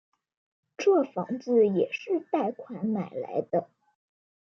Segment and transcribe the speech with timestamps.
[0.79, 3.69] 这房子也是贷款买来的